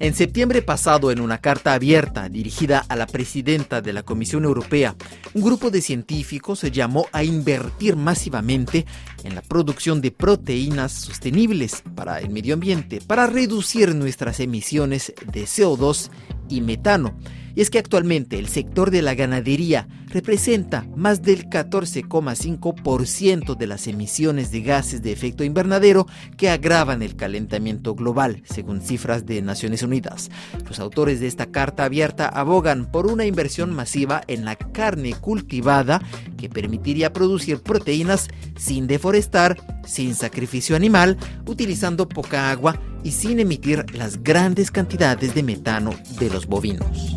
[0.00, 4.96] En septiembre pasado, en una carta abierta dirigida a la presidenta de la Comisión Europea,
[5.34, 8.86] un grupo de científicos se llamó a invertir masivamente
[9.22, 15.44] en la producción de proteínas sostenibles para el medio ambiente, para reducir nuestras emisiones de
[15.44, 16.10] CO2
[16.48, 17.16] y metano.
[17.56, 23.86] Y es que actualmente el sector de la ganadería representa más del 14,5% de las
[23.86, 26.06] emisiones de gases de efecto invernadero
[26.36, 30.30] que agravan el calentamiento global, según cifras de Naciones Unidas.
[30.68, 36.02] Los autores de esta carta abierta abogan por una inversión masiva en la carne cultivada
[36.36, 43.84] que permitiría producir proteínas sin deforestar, sin sacrificio animal, utilizando poca agua y sin emitir
[43.94, 47.16] las grandes cantidades de metano de los bovinos.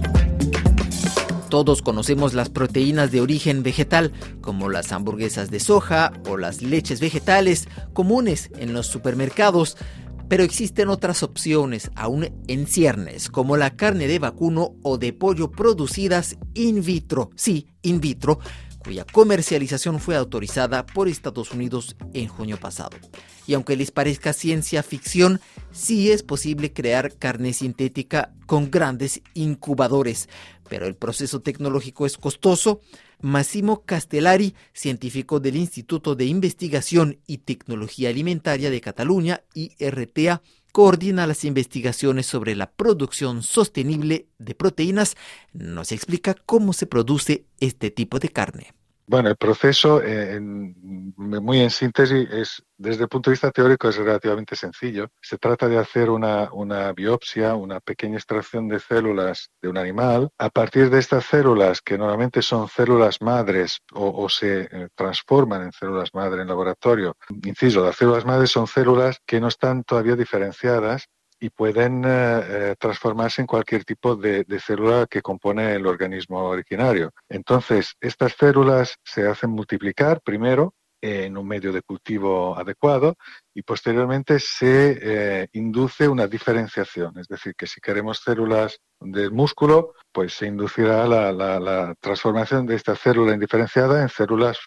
[1.49, 4.11] Todos conocemos las proteínas de origen vegetal,
[4.41, 9.77] como las hamburguesas de soja o las leches vegetales comunes en los supermercados,
[10.27, 15.49] pero existen otras opciones aún en ciernes, como la carne de vacuno o de pollo
[15.51, 18.39] producidas in vitro, sí, in vitro,
[18.87, 22.95] cuya comercialización fue autorizada por Estados Unidos en junio pasado.
[23.45, 30.29] Y aunque les parezca ciencia ficción, sí es posible crear carne sintética con grandes incubadores,
[30.69, 32.79] pero el proceso tecnológico es costoso.
[33.19, 40.41] Massimo Castellari, científico del Instituto de Investigación y Tecnología Alimentaria de Cataluña, IRTA,
[40.71, 45.17] coordina las investigaciones sobre la producción sostenible de proteínas,
[45.51, 48.76] nos explica cómo se produce este tipo de carne.
[49.09, 53.95] Bueno, el proceso, eh, muy en síntesis, es desde el punto de vista teórico es
[53.95, 55.07] relativamente sencillo.
[55.21, 56.49] Se trata de hacer una,
[56.93, 60.29] biopsia, una pequeña extracción de células de un animal.
[60.37, 65.71] A partir de estas células, que normalmente son células madres o, se eh, transforman en
[65.71, 71.07] células madre en laboratorio, inciso, las células madres son células que no están todavía diferenciadas
[71.39, 77.11] y pueden eh, eh, transformarse en cualquier tipo de, célula que compone el organismo originario.
[77.29, 83.15] Entonces, estas células se hacen multiplicar primero en un medio de cultivo adecuado
[83.53, 87.19] y posteriormente se eh, induce una diferenciación.
[87.19, 92.75] Es decir, que si queremos células del músculo, pues se inducirá la, la transformación de
[92.75, 94.57] esta célula indiferenciada en células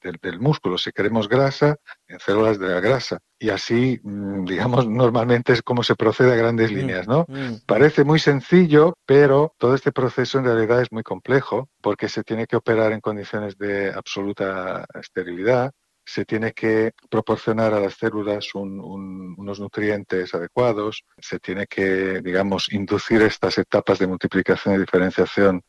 [0.00, 0.78] del músculo.
[0.78, 1.76] Si queremos grasa,
[2.08, 3.18] en células de la grasa.
[3.38, 7.26] Y así, mm, digamos, normalmente es como se procede a grandes mm, líneas, ¿no?
[7.28, 7.56] Mm.
[7.66, 12.46] Parece muy sencillo, pero todo este proceso en realidad es muy complejo porque se tiene
[12.46, 15.72] que operar en condiciones de absoluta esterilidad,
[16.06, 23.22] se tiene que proporcionar a las células unos nutrientes adecuados, se tiene que, digamos, inducir
[23.22, 25.62] estas etapas de multiplicación y diferenciación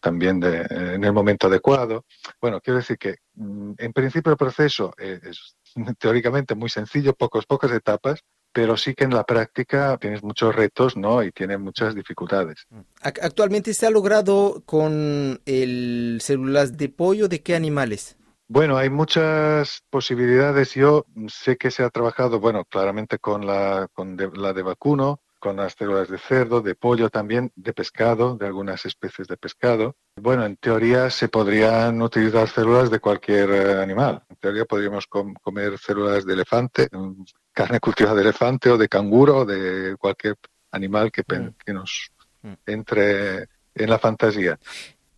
[0.00, 2.04] también de, en el momento adecuado.
[2.40, 5.56] Bueno, quiero decir que mm, en principio el proceso es,
[5.98, 8.22] teóricamente muy sencillo, pocos, pocas etapas,
[8.52, 11.22] pero sí que en la práctica tienes muchos retos ¿no?
[11.22, 12.66] y tiene muchas dificultades.
[12.70, 12.80] Mm.
[13.02, 18.16] Actualmente se ha logrado con el células de pollo de qué animales?
[18.50, 20.72] Bueno, hay muchas posibilidades.
[20.72, 25.56] Yo sé que se ha trabajado, bueno, claramente con la, con la de vacuno, con
[25.56, 29.96] las células de cerdo, de pollo también, de pescado, de algunas especies de pescado.
[30.16, 34.22] Bueno, en teoría se podrían utilizar células de cualquier eh, animal.
[34.28, 37.22] En teoría podríamos comer células de elefante, mm,
[37.52, 40.36] carne cultivada de elefante o de canguro de cualquier
[40.72, 41.54] animal que, mm.
[41.64, 42.10] que nos
[42.42, 42.52] mm.
[42.66, 44.58] entre en la fantasía.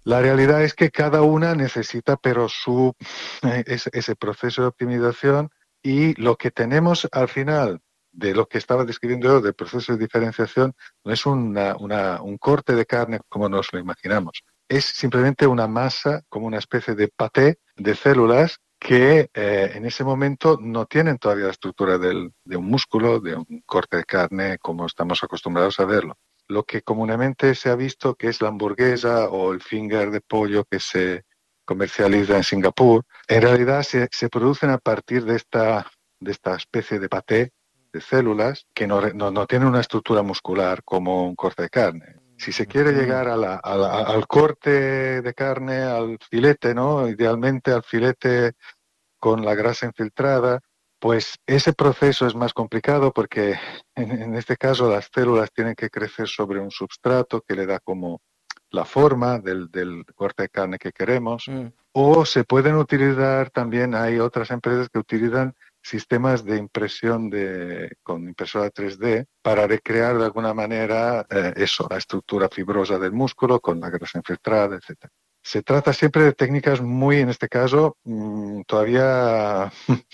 [0.04, 2.94] La realidad es que cada una necesita, pero su
[3.66, 5.50] ese proceso de optimización
[5.82, 7.80] y lo que tenemos al final
[8.12, 11.74] de lo que estaba describiendo yo, del proceso de diferenciación, no es una,
[12.22, 14.42] un corte de carne como nos lo imaginamos.
[14.68, 20.04] Es simplemente una masa, como una especie de paté de células que eh, en ese
[20.04, 24.58] momento no tienen todavía la estructura del, de un músculo, de un corte de carne,
[24.58, 26.16] como estamos acostumbrados a verlo.
[26.48, 30.64] Lo que comúnmente se ha visto que es la hamburguesa o el finger de pollo
[30.64, 31.24] que se
[31.64, 35.86] comercializa en Singapur, en realidad se, se producen a partir de esta,
[36.18, 37.52] de esta especie de paté
[37.92, 42.16] de células que no, no, tienen una estructura muscular como un corte de carne.
[42.36, 47.06] Si se quiere llegar a la, al corte de carne, al filete, ¿no?
[47.06, 48.52] Idealmente al filete
[49.18, 50.60] con la grasa infiltrada,
[50.98, 53.58] pues ese proceso es más complicado porque
[53.94, 58.20] en, este caso las células tienen que crecer sobre un substrato que le da como
[58.70, 61.48] la forma del, del corte de carne que queremos.
[61.48, 61.66] Mm.
[61.92, 68.28] O se pueden utilizar también, hay otras empresas que utilizan sistemas de impresión de, con
[68.28, 73.80] impresora 3D para recrear de alguna manera eh, eso, la estructura fibrosa del músculo con
[73.80, 75.06] la grasa infiltrada, etc.
[75.42, 79.72] Se trata siempre de técnicas muy, en este caso, mm, todavía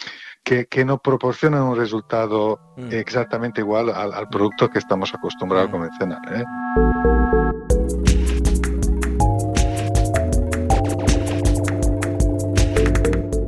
[0.44, 2.92] que, que no proporcionan un resultado Mm.
[2.92, 5.72] exactamente igual al, al producto que estamos acostumbrados a Mm.
[5.72, 6.20] convencional.
[6.30, 7.65] ¿eh?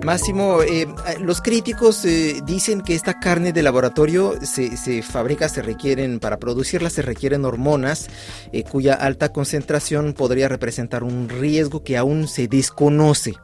[0.08, 0.86] Máximo, eh,
[1.20, 6.38] los críticos eh, dicen que esta carne de laboratorio se, se fabrica, se requieren, para
[6.38, 8.08] producirla se requieren hormonas
[8.50, 13.34] eh, cuya alta concentración podría representar un riesgo que aún se desconoce.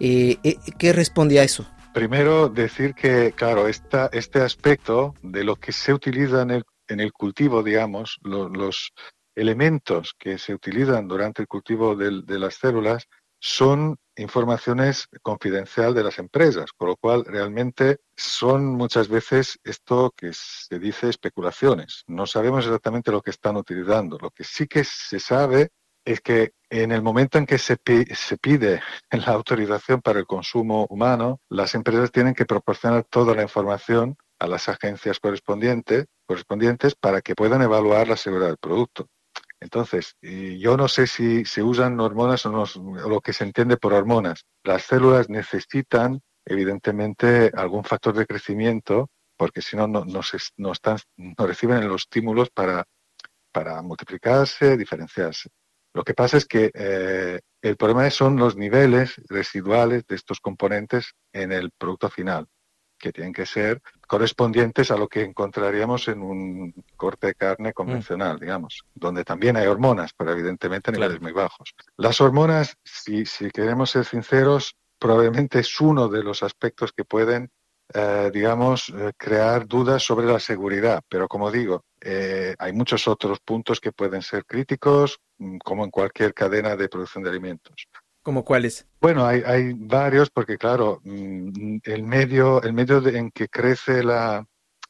[0.00, 0.38] Eh,
[0.78, 1.66] ¿Qué responde a eso?
[1.92, 7.12] Primero, decir que, claro, este aspecto de lo que se utiliza en el, en el
[7.12, 8.92] cultivo, digamos, lo- los
[9.36, 13.04] elementos que se utilizan durante el cultivo de las células
[13.40, 20.32] son informaciones confidencial de las empresas, con lo cual realmente son muchas veces esto que
[20.32, 22.02] se dice especulaciones.
[22.08, 24.18] No sabemos exactamente lo que están utilizando.
[24.20, 25.70] Lo que sí que se sabe
[26.04, 28.80] es que en el momento en que se, pi- se pide
[29.10, 34.46] la autorización para el consumo humano, las empresas tienen que proporcionar toda la información a
[34.46, 39.06] las agencias correspondientes, correspondientes para que puedan evaluar la seguridad del producto.
[39.60, 42.64] Entonces, y yo no sé si se usan hormonas o, no,
[43.08, 44.44] lo que se entiende por hormonas.
[44.62, 51.88] Las células necesitan, evidentemente, algún factor de crecimiento, porque si no, no, están, no reciben
[51.88, 52.84] los estímulos para,
[53.52, 55.50] para multiplicarse, diferenciarse.
[55.94, 61.14] Lo que pasa es que eh, el problema son los niveles residuales de estos componentes
[61.32, 62.46] en el producto final,
[62.98, 68.38] que tienen que ser correspondientes a lo que encontraríamos en un corte de carne convencional,
[68.38, 71.12] digamos, donde también hay hormonas, pero evidentemente a Claro.
[71.12, 71.74] niveles muy bajos.
[71.96, 77.50] Las hormonas, si, si queremos ser sinceros, probablemente es uno de los aspectos que pueden,
[77.94, 81.02] eh, digamos, eh, crear dudas sobre la seguridad.
[81.08, 85.90] Pero como digo, eh, hay muchos otros puntos que pueden ser críticos, mm, como en
[85.90, 87.88] cualquier cadena de producción de alimentos.
[88.22, 88.86] ¿Como cuáles?
[89.00, 94.44] Bueno, hay, hay varios porque, claro, mm, el medio, el medio en que crece la,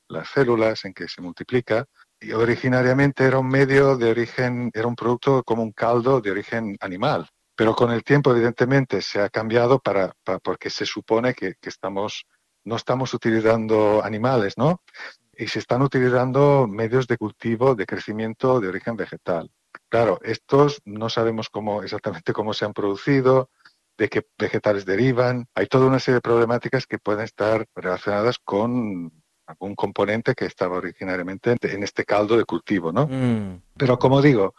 [0.09, 1.85] las células, en que se multiplica,
[2.21, 6.77] y originariamente era un medio de origen, era un producto como un caldo de origen
[6.81, 7.29] animal.
[7.55, 11.69] Pero con el tiempo, evidentemente, se ha cambiado para, pa- porque se supone que, que
[11.69, 12.25] estamos,
[12.65, 14.83] no estamos utilizando animales, ¿no?
[15.37, 19.51] Y se están utilizando medios de cultivo, de crecimiento de origen vegetal.
[19.89, 23.51] Claro, estos no sabemos cómo exactamente cómo se han producido,
[23.97, 25.47] de qué vegetales derivan.
[25.55, 29.13] Hay toda una serie de problemáticas que pueden estar relacionadas con
[29.47, 33.07] algún componente que estaba originariamente en este caldo de cultivo, ¿no?
[33.07, 34.55] Mm, Pero como digo,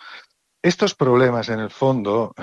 [0.61, 2.33] estos problemas en el fondo,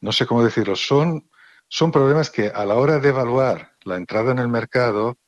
[0.00, 1.30] no sé cómo decirlo, son,
[1.68, 5.18] son problemas que a la hora de evaluar la entrada en el mercado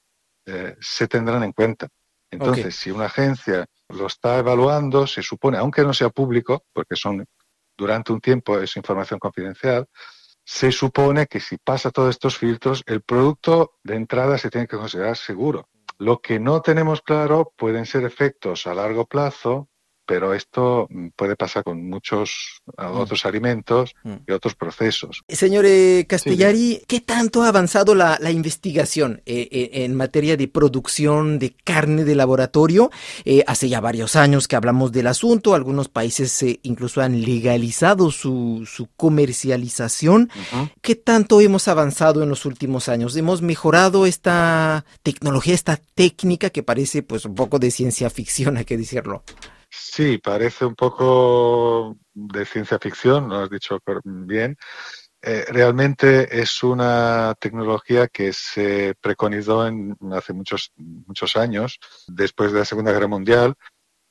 [0.46, 1.88] eh, se tendrán en cuenta.
[2.34, 7.24] Entonces, si una agencia lo está evaluando, se supone, aunque no sea público, porque son
[7.76, 9.86] durante un tiempo es información confidencial,
[10.44, 14.76] se supone que si pasa todos estos filtros, el producto de entrada se tiene que
[14.76, 15.68] considerar seguro.
[15.98, 19.68] Lo que no tenemos claro pueden ser efectos a largo plazo,
[20.06, 23.00] pero esto mm, puede pasar con muchos ah, Mm.
[23.00, 24.14] otros alimentos mm.
[24.26, 25.22] y otros procesos.
[25.28, 30.48] Señor eh, Castellari, ¿qué tanto ha avanzado la, la investigación eh, eh, en materia de
[30.48, 32.90] producción de carne de laboratorio?
[33.24, 38.10] Eh, hace ya varios años que hablamos del asunto, algunos países eh, incluso han legalizado
[38.10, 40.30] su, su comercialización.
[40.80, 43.16] ¿Qué tanto hemos avanzado en los últimos años?
[43.16, 48.64] ¿Hemos mejorado esta tecnología, esta técnica que parece pues un poco de ciencia ficción, hay
[48.64, 49.22] que decirlo?
[49.76, 54.56] Sí, parece un poco de ciencia ficción, lo has dicho bien.
[55.22, 62.60] Eh, realmente es una tecnología que se preconizó en, hace muchos, muchos años, después de
[62.60, 63.54] la Segunda Guerra Mundial,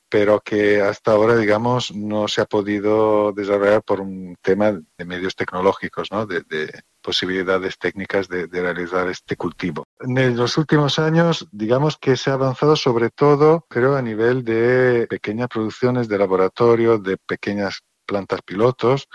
[0.08, 5.34] pero que hasta ahora, digamos, no se ha podido desarrollar por un tema de medios
[5.36, 6.26] tecnológicos, ¿no?
[6.26, 9.83] de, de posibilidades técnicas de realizar este cultivo.
[10.00, 15.06] En los últimos años, digamos que se ha avanzado sobre todo, creo, a nivel de
[15.08, 19.08] pequeñas producciones de laboratorio, de pequeñas plantas pilotos,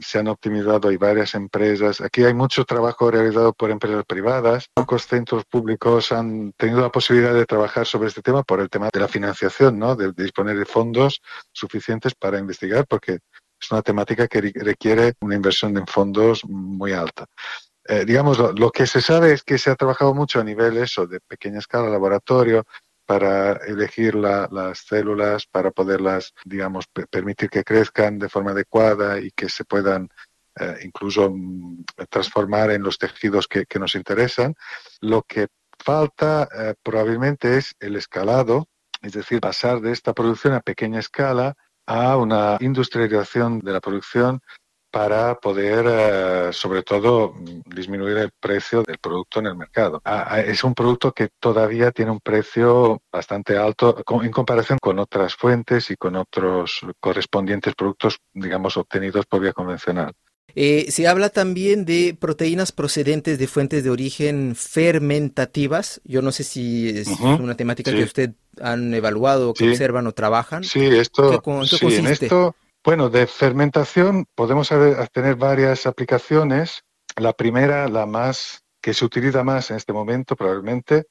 [0.00, 2.00] se han optimizado, hay varias empresas.
[2.00, 4.68] Aquí hay mucho trabajo realizado por empresas privadas.
[4.74, 8.88] Pocos centros públicos han tenido la posibilidad de trabajar sobre este tema por el tema
[8.92, 9.94] de la financiación, ¿no?
[9.94, 11.20] de, disponer de fondos
[11.52, 13.18] suficientes para investigar, porque
[13.60, 17.26] es una temática que requiere una inversión en fondos muy alta.
[17.86, 21.06] Eh, digamos, lo, que se sabe es que se ha trabajado mucho a nivel eso,
[21.06, 22.64] de pequeña escala, laboratorio,
[23.04, 29.30] para elegir la, las células, para poderlas, digamos, permitir que crezcan de forma adecuada y
[29.30, 30.08] que se puedan
[30.58, 34.54] eh, incluso mm, transformar en los tejidos que, que, nos interesan.
[35.00, 35.48] Lo que
[35.78, 38.68] falta eh, probablemente es el escalado,
[39.02, 44.40] es decir, pasar de esta producción a pequeña escala a una industrialización de la producción
[44.94, 47.34] para poder, eh, sobre todo,
[47.66, 50.00] disminuir el precio del producto en el mercado.
[50.04, 55.00] Ah, ah, es un producto que todavía tiene un precio bastante alto en comparación con
[55.00, 60.12] otras fuentes y con otros correspondientes productos, digamos, obtenidos por vía convencional.
[60.54, 66.00] Eh, se habla también de proteínas procedentes de fuentes de origen fermentativas.
[66.04, 70.62] Yo no sé si es una temática que usted han evaluado, que observan o trabajan.
[70.62, 72.54] Sí, esto, sí, en esto,
[72.84, 74.68] bueno, de fermentación podemos
[75.12, 76.82] tener varias aplicaciones.
[77.16, 81.04] La primera, la más que se utiliza más en este momento probablemente,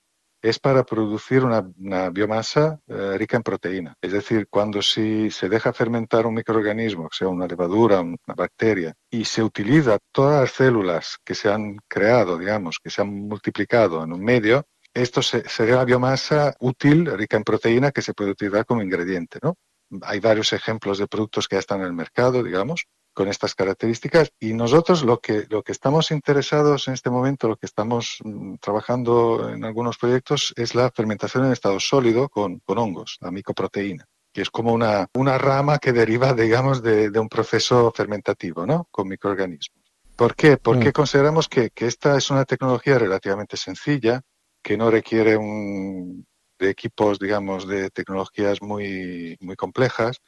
[0.43, 3.95] es para producir una, biomasa eh, rica en proteína.
[4.01, 9.23] Es decir, cuando si se deja fermentar un microorganismo, sea una levadura, una bacteria, y
[9.23, 14.11] se utiliza todas las células que se han creado, digamos, que se han multiplicado en
[14.11, 18.83] un medio, esto sería la biomasa útil, rica en proteína, que se puede utilizar como
[18.83, 19.55] ingrediente, ¿no?
[20.01, 24.31] Hay varios ejemplos de productos que ya están en el mercado, digamos, con estas características
[24.39, 28.55] y nosotros lo que, lo que estamos interesados en este momento, lo que estamos mm,
[28.55, 34.05] trabajando en algunos proyectos es la fermentación en estado sólido con, con hongos, la micoproteína
[34.33, 38.87] que es como una, una rama que deriva, digamos, de, de, un proceso fermentativo, ¿no?
[38.89, 39.79] Con microorganismos.
[40.15, 40.57] ¿Por qué?
[40.57, 40.91] Porque mm.
[40.91, 44.23] consideramos que, que, esta es una tecnología relativamente sencilla,
[44.63, 46.25] que no requiere un,
[46.63, 50.21] de equipos, digamos, de tecnologías muy, muy complejas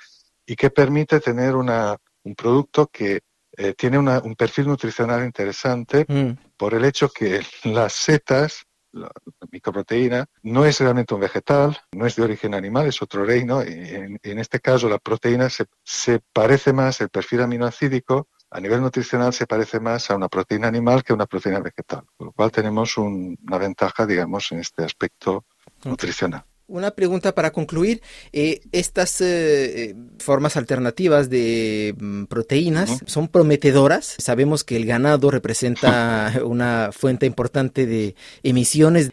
[0.46, 3.22] y que permite tener una, un producto que
[3.58, 6.56] eh, tiene un perfil nutricional interesante mm.
[6.58, 9.10] por el hecho que las setas, la,
[9.52, 13.64] microproteína, no es realmente un vegetal, no es de origen animal, es otro reino.
[13.64, 18.82] Y en, este caso, la proteína se, se, parece más, el perfil aminoacídico, a nivel
[18.82, 22.34] nutricional se parece más a una proteína animal que a una proteína vegetal, con lo
[22.34, 25.46] cual tenemos una ventaja, digamos, en este aspecto
[25.84, 26.44] nutricional.
[26.68, 28.02] Una pregunta para concluir.
[28.34, 34.16] Eh, estas eh, eh, formas alternativas de mm, proteínas son prometedoras.
[34.18, 39.12] Sabemos que el ganado representa una fuente importante de emisiones.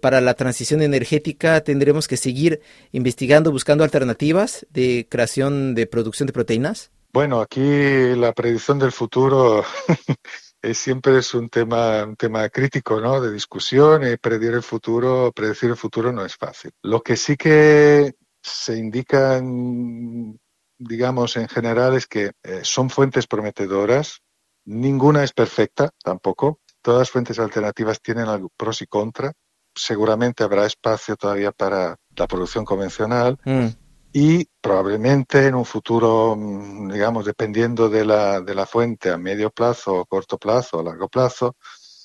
[0.00, 6.32] para la transición energética tendremos que seguir investigando, buscando alternativas de creación de producción de
[6.32, 6.90] proteínas.
[7.12, 7.60] Bueno, aquí
[8.16, 9.62] la predicción del futuro
[10.72, 13.20] siempre es un tema, un tema crítico, ¿no?
[13.20, 16.70] De discusión y predecir el futuro, predecir el futuro no es fácil.
[16.82, 20.38] Lo que sí que se indican,
[20.78, 24.20] digamos, en general es que eh, son fuentes prometedoras.
[24.64, 26.60] Ninguna es perfecta, tampoco.
[26.80, 29.32] Todas las fuentes alternativas tienen algo, pros y contras.
[29.74, 33.38] Seguramente habrá espacio todavía para la producción convencional.
[33.44, 33.83] Mm
[34.16, 39.50] y probablemente en un futuro, mm, digamos, dependiendo de la, de la fuente a medio
[39.50, 41.56] plazo, corto plazo largo plazo,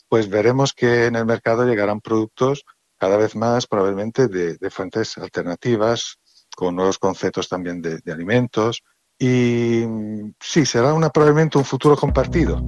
[0.09, 2.65] pues veremos que en el mercado llegarán productos
[2.97, 6.17] cada vez más probablemente de, fuentes alternativas,
[6.57, 8.81] con nuevos conceptos también de, de alimentos.
[9.19, 12.59] Y mm, sí, será una, probablemente un futuro compartido.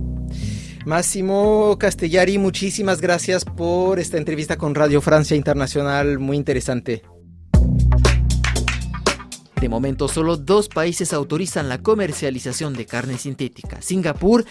[0.85, 7.01] Máximo Castellari, muchísimas gracias por esta entrevista con Radio Francia Internacional, muy interesante.
[9.61, 14.43] De momento, solo dos países autorizan la comercialización de carne sintética, Singapur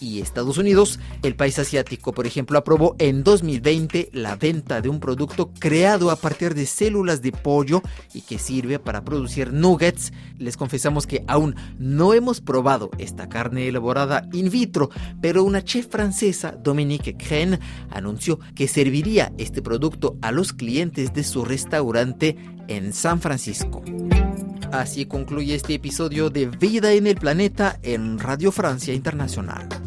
[0.00, 0.98] y Estados Unidos.
[1.22, 6.16] El país asiático, por ejemplo, aprobó en 2020 la venta de un producto creado a
[6.16, 7.80] partir de células de pollo
[8.12, 10.12] y que sirve para producir nuggets.
[10.36, 15.86] Les confesamos que aún no hemos probado esta carne elaborada in vitro, pero una chef
[15.86, 22.92] francesa, Dominique Cren, anunció que serviría este producto a los clientes de su restaurante en
[22.92, 23.84] San Francisco.
[24.72, 29.85] Así concluye este episodio de Vida en el Planeta en Radio Francia Internacional.